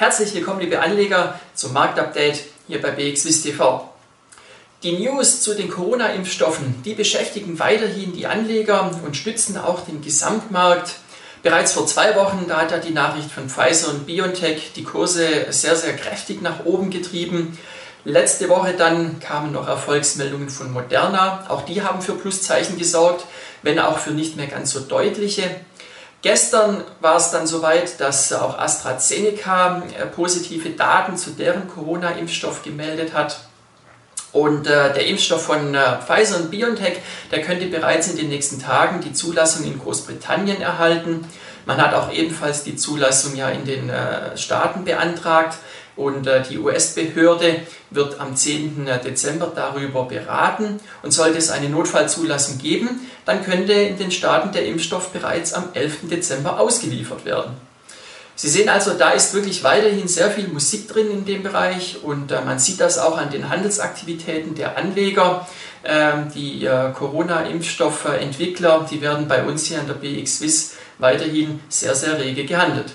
Herzlich 0.00 0.32
willkommen, 0.32 0.60
liebe 0.60 0.80
Anleger, 0.80 1.38
zum 1.52 1.74
Marktupdate 1.74 2.40
hier 2.66 2.80
bei 2.80 2.90
BXWIS 2.90 3.42
TV. 3.42 3.86
Die 4.82 4.92
News 4.92 5.42
zu 5.42 5.54
den 5.54 5.68
Corona-Impfstoffen, 5.68 6.82
die 6.86 6.94
beschäftigen 6.94 7.58
weiterhin 7.58 8.14
die 8.14 8.26
Anleger 8.26 8.98
und 9.04 9.14
stützen 9.14 9.58
auch 9.58 9.84
den 9.84 10.00
Gesamtmarkt. 10.00 10.92
Bereits 11.42 11.74
vor 11.74 11.86
zwei 11.86 12.16
Wochen, 12.16 12.46
da 12.48 12.62
hat 12.62 12.70
ja 12.70 12.78
die 12.78 12.94
Nachricht 12.94 13.30
von 13.30 13.50
Pfizer 13.50 13.90
und 13.90 14.06
BioNTech 14.06 14.72
die 14.74 14.84
Kurse 14.84 15.28
sehr, 15.50 15.76
sehr 15.76 15.94
kräftig 15.94 16.40
nach 16.40 16.64
oben 16.64 16.88
getrieben. 16.88 17.58
Letzte 18.06 18.48
Woche 18.48 18.72
dann 18.72 19.20
kamen 19.20 19.52
noch 19.52 19.68
Erfolgsmeldungen 19.68 20.48
von 20.48 20.72
Moderna. 20.72 21.44
Auch 21.50 21.66
die 21.66 21.82
haben 21.82 22.00
für 22.00 22.14
Pluszeichen 22.14 22.78
gesorgt, 22.78 23.26
wenn 23.60 23.78
auch 23.78 23.98
für 23.98 24.12
nicht 24.12 24.34
mehr 24.38 24.46
ganz 24.46 24.70
so 24.70 24.80
deutliche. 24.80 25.44
Gestern 26.22 26.84
war 27.00 27.16
es 27.16 27.30
dann 27.30 27.46
soweit, 27.46 27.98
dass 27.98 28.32
auch 28.32 28.58
AstraZeneca 28.58 29.82
äh, 29.98 30.06
positive 30.06 30.70
Daten 30.70 31.16
zu 31.16 31.30
deren 31.30 31.66
Corona-Impfstoff 31.68 32.62
gemeldet 32.62 33.14
hat. 33.14 33.40
Und 34.32 34.66
äh, 34.66 34.92
der 34.92 35.06
Impfstoff 35.06 35.42
von 35.42 35.74
äh, 35.74 35.98
Pfizer 36.02 36.36
und 36.36 36.50
BioNTech, 36.50 36.98
der 37.30 37.42
könnte 37.42 37.66
bereits 37.66 38.08
in 38.08 38.16
den 38.16 38.28
nächsten 38.28 38.60
Tagen 38.60 39.00
die 39.00 39.12
Zulassung 39.12 39.64
in 39.64 39.78
Großbritannien 39.78 40.60
erhalten. 40.60 41.26
Man 41.70 41.80
hat 41.80 41.94
auch 41.94 42.12
ebenfalls 42.12 42.64
die 42.64 42.74
Zulassung 42.74 43.36
ja 43.36 43.48
in 43.48 43.64
den 43.64 43.90
äh, 43.90 44.36
Staaten 44.36 44.84
beantragt. 44.84 45.56
Und 45.94 46.26
äh, 46.26 46.42
die 46.42 46.58
US-Behörde 46.58 47.60
wird 47.90 48.18
am 48.18 48.34
10. 48.34 48.88
Dezember 49.04 49.52
darüber 49.54 50.06
beraten. 50.06 50.80
Und 51.04 51.12
sollte 51.12 51.38
es 51.38 51.48
eine 51.48 51.68
Notfallzulassung 51.68 52.58
geben, 52.58 53.08
dann 53.24 53.44
könnte 53.44 53.72
in 53.72 53.96
den 53.98 54.10
Staaten 54.10 54.50
der 54.50 54.66
Impfstoff 54.66 55.10
bereits 55.10 55.52
am 55.52 55.68
11. 55.72 56.08
Dezember 56.10 56.58
ausgeliefert 56.58 57.24
werden. 57.24 57.52
Sie 58.34 58.48
sehen 58.48 58.68
also, 58.68 58.94
da 58.94 59.10
ist 59.10 59.32
wirklich 59.32 59.62
weiterhin 59.62 60.08
sehr 60.08 60.32
viel 60.32 60.48
Musik 60.48 60.88
drin 60.88 61.08
in 61.12 61.24
dem 61.24 61.44
Bereich 61.44 61.98
und 62.02 62.32
äh, 62.32 62.40
man 62.40 62.58
sieht 62.58 62.80
das 62.80 62.98
auch 62.98 63.16
an 63.16 63.30
den 63.30 63.48
Handelsaktivitäten 63.48 64.56
der 64.56 64.76
Anleger. 64.76 65.46
Ähm, 65.84 66.32
die 66.34 66.64
äh, 66.64 66.90
Corona-Impfstoffentwickler, 66.92 68.88
die 68.90 69.00
werden 69.00 69.28
bei 69.28 69.44
uns 69.44 69.66
hier 69.66 69.78
an 69.78 69.86
der 69.86 69.94
BX 69.94 70.38
Swiss 70.38 70.74
weiterhin 71.00 71.60
sehr, 71.68 71.94
sehr 71.94 72.18
rege 72.18 72.44
gehandelt. 72.44 72.94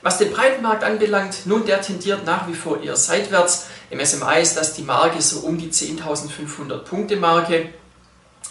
Was 0.00 0.18
den 0.18 0.32
Breitenmarkt 0.32 0.84
anbelangt, 0.84 1.46
nun 1.46 1.66
der 1.66 1.80
tendiert 1.80 2.24
nach 2.24 2.46
wie 2.46 2.54
vor 2.54 2.80
eher 2.80 2.96
seitwärts. 2.96 3.66
Im 3.90 4.04
SMI 4.04 4.40
ist 4.40 4.56
das 4.56 4.74
die 4.74 4.82
Marke 4.82 5.20
so 5.20 5.40
um 5.40 5.58
die 5.58 5.70
10.500 5.70 6.78
Punkte 6.78 7.16
Marke. 7.16 7.72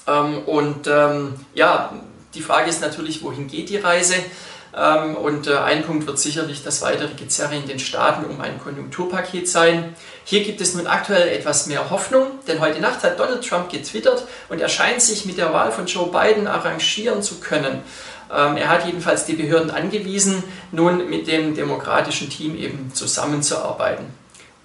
Ähm, 0.06 0.40
und 0.46 0.88
ähm, 0.88 1.36
ja, 1.54 1.94
die 2.34 2.42
Frage 2.42 2.70
ist 2.70 2.82
natürlich, 2.82 3.24
wohin 3.24 3.48
geht 3.48 3.70
die 3.70 3.78
Reise? 3.78 4.16
Ähm, 4.76 5.16
und 5.16 5.48
äh, 5.48 5.58
ein 5.58 5.84
Punkt 5.84 6.08
wird 6.08 6.20
sicherlich 6.20 6.64
das 6.64 6.82
weitere 6.82 7.14
Gezerre 7.14 7.56
in 7.56 7.68
den 7.68 7.80
Staaten 7.80 8.26
um 8.26 8.42
ein 8.42 8.60
Konjunkturpaket 8.60 9.48
sein. 9.48 9.96
Hier 10.24 10.44
gibt 10.44 10.62
es 10.62 10.76
nun 10.76 10.88
aktuell 10.88 11.30
etwas 11.30 11.68
mehr 11.68 11.90
Hoffnung, 11.90 12.28
denn 12.48 12.60
heute 12.60 12.80
Nacht 12.80 13.04
hat 13.04 13.20
Donald 13.20 13.48
Trump 13.48 13.70
getwittert 13.70 14.28
und 14.50 14.60
er 14.60 14.70
scheint 14.70 15.02
sich 15.02 15.26
mit 15.26 15.38
der 15.38 15.54
Wahl 15.54 15.72
von 15.72 15.86
Joe 15.86 16.12
Biden 16.12 16.48
arrangieren 16.48 17.22
zu 17.22 17.40
können. 17.40 17.82
Ähm, 18.34 18.58
er 18.58 18.70
hat 18.70 18.86
jedenfalls 18.86 19.26
die 19.26 19.34
Behörden 19.34 19.72
angewiesen, 19.72 20.44
nun 20.72 21.10
mit 21.10 21.28
dem 21.28 21.56
demokratischen 21.56 22.30
Team 22.30 22.58
eben 22.58 22.94
zusammenzuarbeiten. 22.94 24.06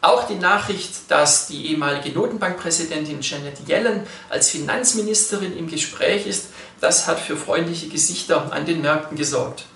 Auch 0.01 0.27
die 0.27 0.35
Nachricht, 0.35 1.13
dass 1.13 1.47
die 1.47 1.71
ehemalige 1.71 2.11
Notenbankpräsidentin 2.11 3.21
Janet 3.21 3.69
Yellen 3.69 4.03
als 4.31 4.51
Finanzministerin 4.51 5.57
im 5.57 5.69
Gespräch 5.69 6.27
ist, 6.27 6.49
das 6.81 7.07
hat 7.07 7.21
für 7.21 7.37
freundliche 7.37 7.89
Gesichter 7.89 8.53
an 8.53 8.67
den 8.67 8.83
Märkten 8.83 9.17
gesorgt. 9.17 9.67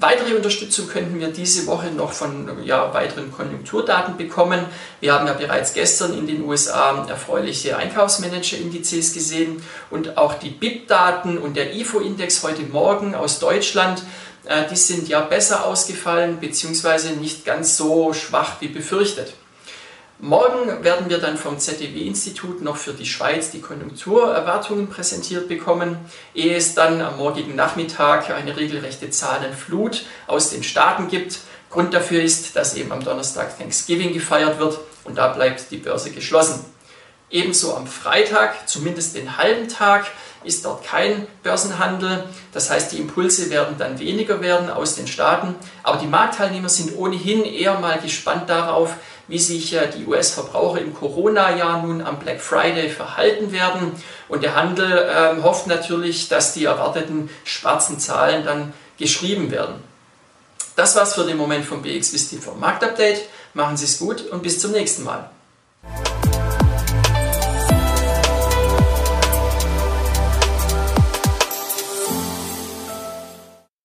Weitere 0.00 0.34
Unterstützung 0.34 0.88
könnten 0.88 1.20
wir 1.20 1.28
diese 1.28 1.68
Woche 1.68 1.86
noch 1.86 2.12
von 2.12 2.64
ja, 2.64 2.92
weiteren 2.92 3.30
Konjunkturdaten 3.30 4.16
bekommen. 4.16 4.64
Wir 5.00 5.14
haben 5.14 5.26
ja 5.26 5.34
bereits 5.34 5.72
gestern 5.72 6.18
in 6.18 6.26
den 6.26 6.44
USA 6.44 7.06
erfreuliche 7.08 7.76
Einkaufsmanager-Indizes 7.76 9.12
gesehen 9.14 9.62
und 9.90 10.18
auch 10.18 10.34
die 10.34 10.50
BIP-Daten 10.50 11.38
und 11.38 11.56
der 11.56 11.74
IFO-Index 11.76 12.42
heute 12.42 12.62
Morgen 12.62 13.14
aus 13.14 13.38
Deutschland, 13.38 14.02
äh, 14.46 14.64
die 14.68 14.76
sind 14.76 15.08
ja 15.08 15.20
besser 15.20 15.64
ausgefallen 15.64 16.38
bzw. 16.38 17.12
nicht 17.20 17.44
ganz 17.44 17.76
so 17.76 18.12
schwach 18.12 18.60
wie 18.60 18.68
befürchtet. 18.68 19.34
Morgen 20.20 20.84
werden 20.84 21.08
wir 21.10 21.18
dann 21.18 21.36
vom 21.36 21.58
ZDW-Institut 21.58 22.62
noch 22.62 22.76
für 22.76 22.92
die 22.92 23.04
Schweiz 23.04 23.50
die 23.50 23.60
Konjunkturerwartungen 23.60 24.88
präsentiert 24.88 25.48
bekommen, 25.48 25.98
ehe 26.34 26.56
es 26.56 26.74
dann 26.74 27.00
am 27.00 27.16
morgigen 27.16 27.56
Nachmittag 27.56 28.30
eine 28.30 28.56
regelrechte 28.56 29.10
Zahlenflut 29.10 30.04
aus 30.28 30.50
den 30.50 30.62
Staaten 30.62 31.08
gibt. 31.08 31.40
Grund 31.68 31.92
dafür 31.92 32.22
ist, 32.22 32.54
dass 32.54 32.76
eben 32.76 32.92
am 32.92 33.02
Donnerstag 33.02 33.58
Thanksgiving 33.58 34.12
gefeiert 34.14 34.60
wird 34.60 34.78
und 35.02 35.18
da 35.18 35.28
bleibt 35.28 35.72
die 35.72 35.78
Börse 35.78 36.12
geschlossen. 36.12 36.64
Ebenso 37.28 37.74
am 37.74 37.88
Freitag, 37.88 38.68
zumindest 38.68 39.16
den 39.16 39.36
halben 39.36 39.66
Tag, 39.66 40.06
ist 40.44 40.64
dort 40.64 40.84
kein 40.84 41.26
Börsenhandel. 41.42 42.24
Das 42.52 42.70
heißt, 42.70 42.92
die 42.92 42.98
Impulse 42.98 43.50
werden 43.50 43.76
dann 43.78 43.98
weniger 43.98 44.40
werden 44.40 44.70
aus 44.70 44.94
den 44.94 45.08
Staaten. 45.08 45.56
Aber 45.82 45.98
die 45.98 46.06
Marktteilnehmer 46.06 46.68
sind 46.68 46.96
ohnehin 46.96 47.44
eher 47.44 47.80
mal 47.80 47.98
gespannt 47.98 48.48
darauf, 48.48 48.94
wie 49.28 49.38
sich 49.38 49.76
die 49.96 50.06
US-Verbraucher 50.06 50.80
im 50.80 50.94
Corona-Jahr 50.94 51.82
nun 51.82 52.02
am 52.02 52.18
Black 52.18 52.40
Friday 52.40 52.88
verhalten 52.88 53.52
werden. 53.52 53.92
Und 54.28 54.42
der 54.42 54.54
Handel 54.54 54.90
äh, 54.90 55.42
hofft 55.42 55.66
natürlich, 55.66 56.28
dass 56.28 56.52
die 56.52 56.64
erwarteten 56.64 57.30
schwarzen 57.44 57.98
Zahlen 57.98 58.44
dann 58.44 58.72
geschrieben 58.98 59.50
werden. 59.50 59.76
Das 60.76 60.96
war's 60.96 61.14
für 61.14 61.24
den 61.24 61.36
Moment 61.36 61.64
vom 61.64 61.82
BXWIST 61.82 62.30
TV 62.30 62.54
Marktupdate. 62.54 63.22
Machen 63.54 63.76
Sie 63.76 63.84
es 63.84 63.98
gut 63.98 64.26
und 64.26 64.42
bis 64.42 64.60
zum 64.60 64.72
nächsten 64.72 65.04
Mal. 65.04 65.30